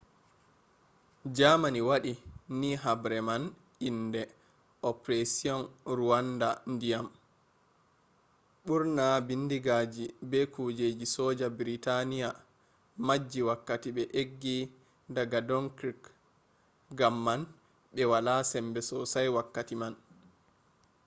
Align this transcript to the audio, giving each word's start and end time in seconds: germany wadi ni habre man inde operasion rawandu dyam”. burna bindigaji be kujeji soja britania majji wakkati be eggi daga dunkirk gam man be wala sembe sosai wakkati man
germany 1.37 1.81
wadi 1.89 2.13
ni 2.59 2.71
habre 2.83 3.17
man 3.29 3.43
inde 3.89 4.21
operasion 4.91 5.61
rawandu 5.97 6.49
dyam”. 6.81 7.07
burna 8.65 9.07
bindigaji 9.27 10.05
be 10.29 10.39
kujeji 10.53 11.05
soja 11.17 11.47
britania 11.59 12.29
majji 13.07 13.41
wakkati 13.49 13.89
be 13.95 14.03
eggi 14.21 14.57
daga 15.15 15.39
dunkirk 15.47 16.01
gam 16.97 17.15
man 17.25 17.41
be 17.93 18.03
wala 18.11 18.35
sembe 18.51 18.79
sosai 18.89 19.27
wakkati 19.37 19.75
man 19.81 19.93